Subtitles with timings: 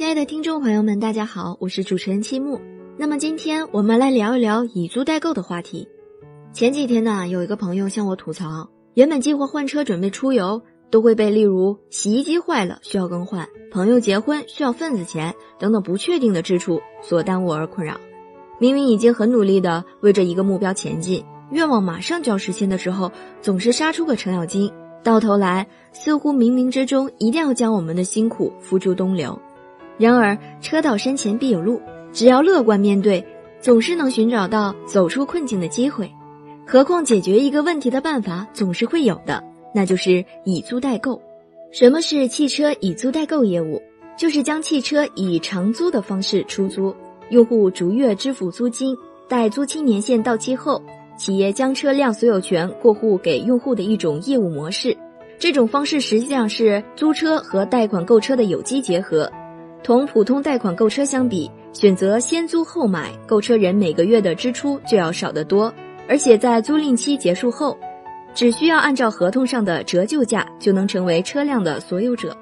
[0.00, 2.58] 亲爱的听众朋友们，大家好，我是主持人七木。
[2.96, 5.86] 那么今天我们来聊一聊以租代购的话题。
[6.54, 18.00] 前几天呢，有一个朋友向我吐槽，原本计划换车准备出游，都会被例如洗衣机坏了需要更换、朋友结婚需要份子钱等等不确定的支出所耽误而困扰。
[18.58, 24.72] 明明已经很努力的为着一个目标前进，愿望马上就要实现的时候，总是杀出个程咬金，
[25.04, 29.38] 到头来似乎冥冥之中一定要将我们的辛苦付诸东流。
[30.00, 31.80] 然而车到山前必有路。
[32.12, 33.24] 只要乐观面对，
[33.60, 36.10] 总是能寻找到走出困境的机会。
[36.66, 41.20] 何况解决一个问题的办法总是会有的，那就是以租代购。
[41.70, 43.80] 什么是汽车以租代购业务？
[44.16, 46.94] 就是将汽车以长租的方式出租，
[47.28, 48.96] 用户逐月支付租金，
[49.28, 50.82] 待租期年限到期后，
[51.16, 54.96] 企业将车辆所有权过户给用户的一种业务模式。
[55.38, 59.30] 这种方式实际上是租车和贷款购车的有机结合。
[59.82, 65.72] 同普通贷款购车相比，选择先租后买，购车人每个月的支出就要少得多，
[66.08, 67.76] 而且在租赁期结束后，
[68.34, 72.36] 只需要按照合同上的折旧价就能成为车辆的所有者。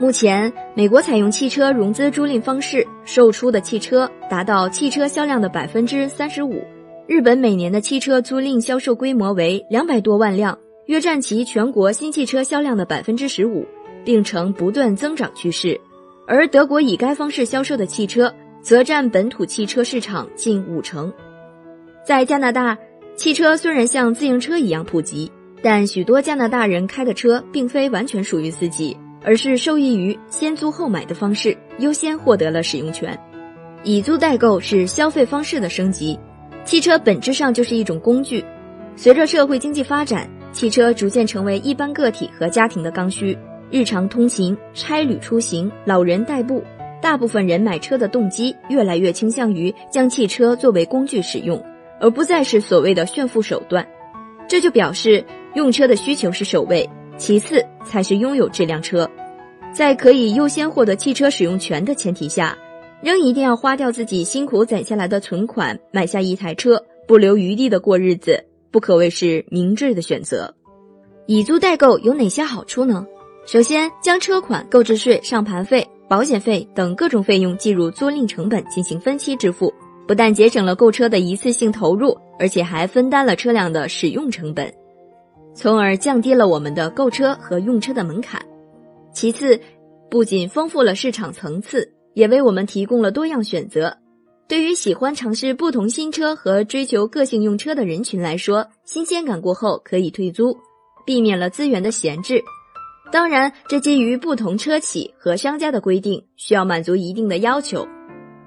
[0.00, 6.62] 目前，美国采用汽车融资租赁方式售出的汽车达到汽车销量的百分之三十五。
[7.06, 13.64] 日本每年的汽车租赁销售规模为两百多万辆，约占其全国新汽车销量的百分之十五，
[14.04, 15.78] 并呈不断增长趋势。
[16.26, 21.12] 而德国以该方式销售的汽车，则占本土汽车市场近五成。
[22.06, 22.78] 在加拿大，
[23.16, 25.30] 汽车虽然像自行车一样普及，
[25.62, 33.18] 但许多加拿大人开的车并非完全属于自己，而是受益于先租后买的方式，优先获得了使用权。
[33.84, 36.18] 以租代购是消费方式的升级。
[36.64, 38.44] 汽车本质上就是一种工具，
[38.94, 43.36] 随着社会经济发展，汽车逐渐成为一般个体和家庭的刚需。
[43.72, 46.62] 日常通勤、差旅出行、老人代步，
[47.00, 51.58] 大部分人买车的动机越来越倾向于将汽车作为工具使用，
[51.98, 53.88] 而不再是所谓的炫富手段。
[54.46, 55.24] 这就表示
[55.54, 59.08] 用车的需求是首位，其次才是拥有这辆车。
[59.72, 62.54] 在可以优先获得汽车使用权的前提下，
[63.02, 70.54] 仍一定要花掉自己辛苦攒下来的存款买下一台车，不留余地的过日子，不可谓是明智的选择。
[71.24, 73.06] 以租代购有哪些好处呢？
[73.44, 79.72] 首先，将车款、购置税、上牌费、保险费等各种费用计入租赁成本进行分期支付，
[80.06, 84.72] 不但节省了购车的一次性投入，而且还分担了车辆的使用成本，
[85.54, 88.40] 从而降低了我们的购车和用车的门槛。
[89.12, 89.60] 其次，
[90.08, 93.94] 不仅丰富了市场层次，也为我们提供了多样选择。
[94.48, 100.56] 对于喜欢尝试不同新车和追求个性用车的人群来说，新鲜感过后可以退租，
[101.04, 102.40] 避免了资源的闲置。
[103.12, 107.86] 当然，这基于不同车企和商家的规定，需要满足一定的要求。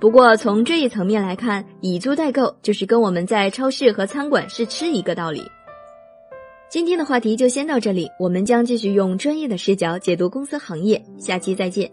[0.00, 5.42] 不过，从这一层面来看，以租代购就是跟我们在超市和餐馆试吃一个道理。
[6.70, 11.90] 今天的话题就先到这里，我们将继续用专业的视角解读公司行业，下期再见。